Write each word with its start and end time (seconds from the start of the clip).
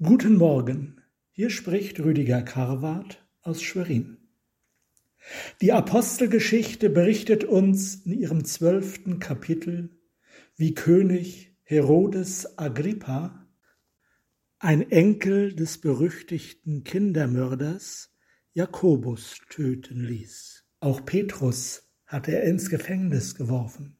Guten 0.00 0.34
Morgen, 0.34 1.00
hier 1.30 1.48
spricht 1.48 2.00
Rüdiger 2.00 2.42
Karwart 2.42 3.24
aus 3.40 3.62
Schwerin. 3.62 4.16
Die 5.60 5.70
Apostelgeschichte 5.70 6.90
berichtet 6.90 7.44
uns 7.44 8.04
in 8.06 8.12
ihrem 8.12 8.44
zwölften 8.44 9.20
Kapitel, 9.20 9.90
wie 10.56 10.74
König 10.74 11.56
Herodes 11.62 12.58
Agrippa, 12.58 13.46
ein 14.58 14.90
Enkel 14.90 15.54
des 15.54 15.78
berüchtigten 15.78 16.82
Kindermörders 16.82 18.12
Jakobus 18.54 19.36
töten 19.50 20.02
ließ. 20.02 20.64
Auch 20.80 21.04
Petrus 21.04 21.92
hatte 22.06 22.32
er 22.32 22.42
ins 22.42 22.70
Gefängnis 22.70 23.36
geworfen. 23.36 23.98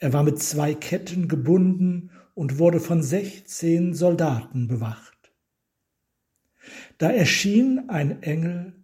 Er 0.00 0.12
war 0.12 0.24
mit 0.24 0.42
zwei 0.42 0.74
Ketten 0.74 1.28
gebunden 1.28 2.10
und 2.36 2.58
wurde 2.58 2.80
von 2.80 3.02
sechzehn 3.02 3.94
Soldaten 3.94 4.68
bewacht. 4.68 5.32
Da 6.98 7.10
erschien 7.10 7.88
ein 7.88 8.22
Engel 8.22 8.74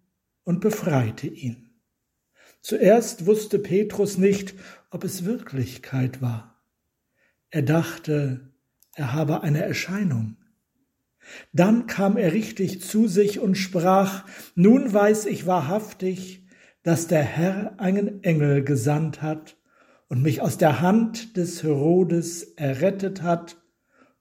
und 0.43 0.61
befreite 0.61 1.27
ihn. 1.27 1.69
Zuerst 2.63 3.27
wusste 3.27 3.59
Petrus 3.59 4.17
nicht, 4.17 4.55
ob 4.91 5.05
es 5.05 5.27
Wirklichkeit 5.27 6.23
war. 6.23 6.63
Er 7.51 7.61
dachte, 7.61 8.49
er 8.95 9.13
habe 9.13 9.43
eine 9.43 9.63
Erscheinung. 9.63 10.39
Dann 11.53 11.87
kam 11.87 12.17
er 12.17 12.33
richtig 12.33 12.81
zu 12.81 13.07
sich 13.07 13.39
und 13.39 13.57
sprach, 13.57 14.25
Nun 14.55 14.95
weiß 14.95 15.27
ich 15.27 15.45
wahrhaftig, 15.45 16.47
dass 16.83 17.07
der 17.07 17.23
Herr 17.23 17.79
einen 17.79 18.25
Engel 18.25 18.65
gesandt 18.65 19.21
hat 19.21 19.57
und 20.13 20.21
mich 20.21 20.43
aus 20.43 20.59
der 20.59 20.83
Hand 20.83 21.39
des 21.39 21.63
Herodes 21.63 22.43
errettet 22.43 23.23
hat 23.23 23.57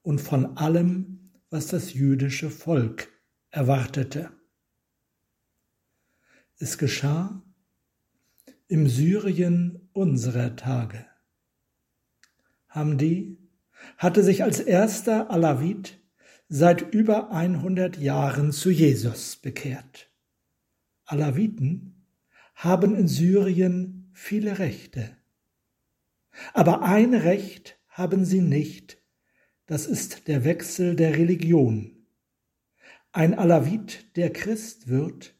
und 0.03 0.21
von 0.21 0.55
allem, 0.55 1.31
was 1.49 1.67
das 1.67 1.93
jüdische 1.93 2.49
Volk 2.49 3.09
erwartete. 3.49 4.31
Es 6.59 6.77
geschah 6.77 7.43
im 8.69 8.87
Syrien 8.87 9.89
unserer 9.91 10.55
Tage. 10.55 11.05
Hamdi 12.69 13.37
hatte 13.97 14.23
sich 14.23 14.43
als 14.45 14.61
erster 14.61 15.29
Alawit 15.29 15.99
seit 16.47 16.93
über 16.93 17.31
100 17.31 17.97
Jahren 17.97 18.53
zu 18.53 18.71
Jesus 18.71 19.35
bekehrt. 19.35 20.09
Alawiten 21.03 22.05
haben 22.55 22.95
in 22.95 23.09
Syrien 23.09 24.09
viele 24.13 24.57
Rechte. 24.57 25.17
Aber 26.53 26.83
ein 26.83 27.13
Recht 27.13 27.79
haben 27.87 28.25
sie 28.25 28.41
nicht, 28.41 29.01
das 29.65 29.85
ist 29.85 30.27
der 30.27 30.43
Wechsel 30.43 30.95
der 30.95 31.17
Religion. 31.17 32.05
Ein 33.11 33.33
Alawit, 33.33 34.15
der 34.15 34.31
Christ 34.31 34.87
wird, 34.87 35.35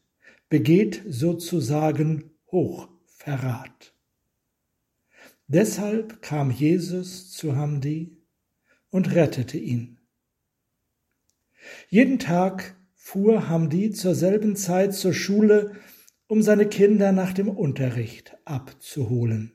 begeht 0.48 1.02
sozusagen 1.08 2.30
Hochverrat. 2.50 3.94
Deshalb 5.46 6.22
kam 6.22 6.50
Jesus 6.50 7.30
zu 7.30 7.56
Hamdi 7.56 8.18
und 8.90 9.14
rettete 9.14 9.58
ihn. 9.58 10.00
Jeden 11.88 12.18
Tag 12.18 12.76
fuhr 12.94 13.48
Hamdi 13.48 13.90
zur 13.90 14.14
selben 14.14 14.56
Zeit 14.56 14.94
zur 14.94 15.12
Schule, 15.14 15.72
um 16.26 16.42
seine 16.42 16.68
Kinder 16.68 17.12
nach 17.12 17.32
dem 17.32 17.48
Unterricht 17.48 18.36
abzuholen. 18.44 19.54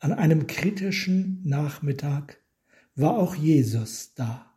An 0.00 0.12
einem 0.12 0.46
kritischen 0.46 1.40
Nachmittag 1.44 2.40
war 2.94 3.18
auch 3.18 3.34
Jesus 3.34 4.14
da. 4.14 4.56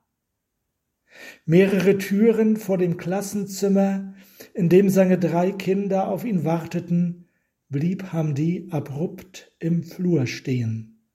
Mehrere 1.46 1.98
Türen 1.98 2.58
vor 2.58 2.78
dem 2.78 2.98
Klassenzimmer, 2.98 4.14
in 4.54 4.70
dem 4.70 4.90
seine 4.90 5.18
drei 5.18 5.52
Kinder 5.52 6.10
auf 6.10 6.26
ihn 6.26 6.44
warteten, 6.44 7.28
blieb 7.70 8.14
Hamdi 8.14 8.68
abrupt 8.70 9.52
im 9.60 9.84
Flur 9.84 10.28
stehen. 10.28 11.08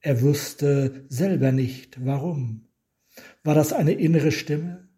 Er 0.00 0.20
wusste 0.22 1.04
selber 1.08 1.50
nicht, 1.50 2.04
warum. 2.04 2.68
War 3.42 3.54
das 3.54 3.72
eine 3.72 3.92
innere 3.92 4.30
Stimme? 4.30 4.88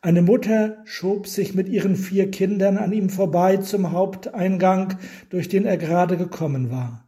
Eine 0.00 0.22
Mutter 0.22 0.82
schob 0.84 1.26
sich 1.26 1.54
mit 1.54 1.68
ihren 1.68 1.94
vier 1.94 2.30
Kindern 2.30 2.78
an 2.78 2.92
ihm 2.92 3.10
vorbei 3.10 3.58
zum 3.58 3.92
Haupteingang, 3.92 4.98
durch 5.28 5.48
den 5.48 5.66
er 5.66 5.76
gerade 5.76 6.16
gekommen 6.16 6.70
war. 6.70 7.07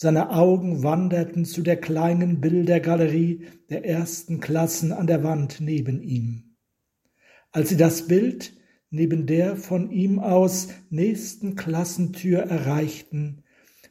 Seine 0.00 0.30
Augen 0.30 0.84
wanderten 0.84 1.44
zu 1.44 1.60
der 1.60 1.76
kleinen 1.76 2.40
Bildergalerie 2.40 3.48
der 3.68 3.84
ersten 3.84 4.38
Klassen 4.38 4.92
an 4.92 5.08
der 5.08 5.24
Wand 5.24 5.60
neben 5.60 6.04
ihm. 6.04 6.54
Als 7.50 7.70
sie 7.70 7.76
das 7.76 8.06
Bild 8.06 8.52
neben 8.90 9.26
der 9.26 9.56
von 9.56 9.90
ihm 9.90 10.20
aus 10.20 10.68
nächsten 10.88 11.56
Klassentür 11.56 12.42
erreichten, 12.42 13.42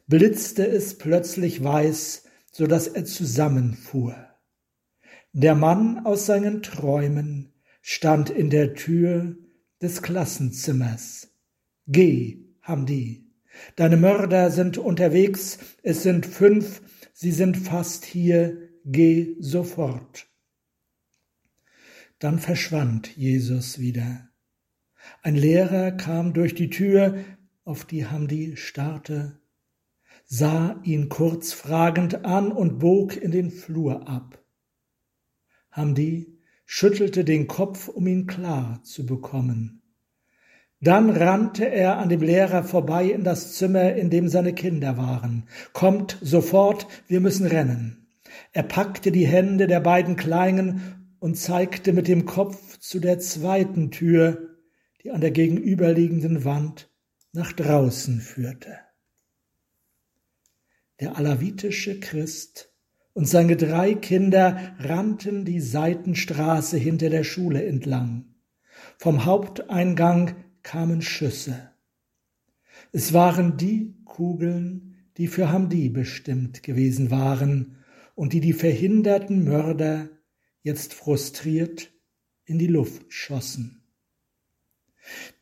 blitzte 0.06 0.66
es 0.66 0.96
plötzlich 0.96 1.62
weiß, 1.62 2.24
so 2.52 2.66
dass 2.66 2.88
er 2.88 3.04
zusammenfuhr. 3.04 4.16
Der 5.34 5.54
Mann 5.54 6.06
aus 6.06 6.24
seinen 6.24 6.62
Träumen 6.62 7.52
stand 7.82 8.30
in 8.30 8.48
der 8.48 8.72
Tür 8.72 9.36
des 9.82 10.00
Klassenzimmers. 10.00 11.34
Geh, 11.86 12.46
Hamdi. 12.62 13.27
Deine 13.76 13.96
Mörder 13.96 14.50
sind 14.50 14.78
unterwegs, 14.78 15.58
es 15.82 16.02
sind 16.02 16.26
fünf, 16.26 16.82
sie 17.12 17.32
sind 17.32 17.56
fast 17.56 18.04
hier, 18.04 18.68
geh 18.84 19.36
sofort. 19.40 20.26
Dann 22.18 22.38
verschwand 22.38 23.16
Jesus 23.16 23.78
wieder. 23.78 24.28
Ein 25.22 25.36
Lehrer 25.36 25.92
kam 25.92 26.32
durch 26.32 26.54
die 26.54 26.70
Tür, 26.70 27.24
auf 27.64 27.84
die 27.84 28.06
Hamdi 28.06 28.56
starrte, 28.56 29.40
sah 30.24 30.80
ihn 30.82 31.08
kurz 31.08 31.52
fragend 31.52 32.24
an 32.24 32.50
und 32.50 32.78
bog 32.78 33.16
in 33.16 33.30
den 33.30 33.50
Flur 33.50 34.08
ab. 34.08 34.42
Hamdi 35.70 36.38
schüttelte 36.66 37.24
den 37.24 37.46
Kopf, 37.46 37.88
um 37.88 38.06
ihn 38.06 38.26
klar 38.26 38.82
zu 38.82 39.06
bekommen. 39.06 39.82
Dann 40.80 41.10
rannte 41.10 41.68
er 41.68 41.98
an 41.98 42.08
dem 42.08 42.20
Lehrer 42.20 42.62
vorbei 42.62 43.06
in 43.06 43.24
das 43.24 43.54
Zimmer, 43.54 43.94
in 43.94 44.10
dem 44.10 44.28
seine 44.28 44.52
Kinder 44.52 44.96
waren. 44.96 45.48
Kommt 45.72 46.18
sofort, 46.20 46.86
wir 47.08 47.20
müssen 47.20 47.46
rennen. 47.46 48.06
Er 48.52 48.62
packte 48.62 49.10
die 49.10 49.26
Hände 49.26 49.66
der 49.66 49.80
beiden 49.80 50.14
Kleinen 50.14 51.16
und 51.18 51.36
zeigte 51.36 51.92
mit 51.92 52.06
dem 52.06 52.26
Kopf 52.26 52.78
zu 52.78 53.00
der 53.00 53.18
zweiten 53.18 53.90
Tür, 53.90 54.56
die 55.02 55.10
an 55.10 55.20
der 55.20 55.32
gegenüberliegenden 55.32 56.44
Wand 56.44 56.90
nach 57.32 57.52
draußen 57.52 58.20
führte. 58.20 58.78
Der 61.00 61.16
alawitische 61.16 61.98
Christ 61.98 62.72
und 63.14 63.26
seine 63.26 63.56
drei 63.56 63.94
Kinder 63.94 64.76
rannten 64.78 65.44
die 65.44 65.60
Seitenstraße 65.60 66.76
hinter 66.76 67.10
der 67.10 67.24
Schule 67.24 67.64
entlang. 67.64 68.34
Vom 68.96 69.24
Haupteingang 69.24 70.36
kamen 70.68 71.00
Schüsse. 71.00 71.70
Es 72.92 73.14
waren 73.14 73.56
die 73.56 73.94
Kugeln, 74.04 74.96
die 75.16 75.26
für 75.26 75.50
Hamdi 75.50 75.88
bestimmt 75.88 76.62
gewesen 76.62 77.10
waren 77.10 77.78
und 78.14 78.34
die 78.34 78.40
die 78.40 78.52
verhinderten 78.52 79.44
Mörder 79.44 80.10
jetzt 80.60 80.92
frustriert 80.92 81.90
in 82.44 82.58
die 82.58 82.66
Luft 82.66 83.10
schossen. 83.10 83.82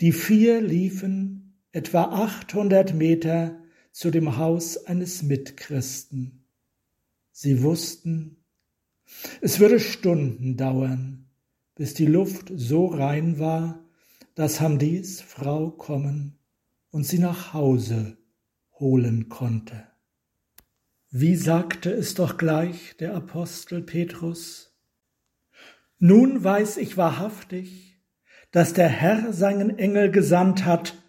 Die 0.00 0.12
vier 0.12 0.60
liefen 0.60 1.58
etwa 1.72 2.04
800 2.04 2.94
Meter 2.94 3.60
zu 3.90 4.12
dem 4.12 4.36
Haus 4.36 4.86
eines 4.86 5.24
Mitchristen. 5.24 6.44
Sie 7.32 7.64
wussten, 7.64 8.44
es 9.40 9.58
würde 9.58 9.80
Stunden 9.80 10.56
dauern, 10.56 11.26
bis 11.74 11.94
die 11.94 12.06
Luft 12.06 12.52
so 12.54 12.86
rein 12.86 13.40
war, 13.40 13.85
dass 14.36 14.60
Hamdis 14.60 15.22
Frau 15.22 15.70
kommen 15.70 16.38
und 16.90 17.04
sie 17.04 17.18
nach 17.18 17.54
Hause 17.54 18.18
holen 18.78 19.30
konnte. 19.30 19.88
Wie 21.10 21.36
sagte 21.36 21.90
es 21.90 22.14
doch 22.14 22.36
gleich 22.36 22.96
der 22.98 23.14
Apostel 23.14 23.82
Petrus? 23.82 24.76
Nun 25.98 26.44
weiß 26.44 26.76
ich 26.76 26.98
wahrhaftig, 26.98 27.98
dass 28.50 28.74
der 28.74 28.88
Herr 28.88 29.32
seinen 29.32 29.78
Engel 29.78 30.10
gesandt 30.10 30.66
hat 30.66 31.02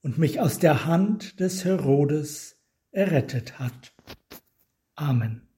und 0.00 0.16
mich 0.16 0.40
aus 0.40 0.58
der 0.58 0.86
Hand 0.86 1.40
des 1.40 1.66
Herodes 1.66 2.56
errettet 2.90 3.58
hat. 3.58 3.94
Amen. 4.94 5.51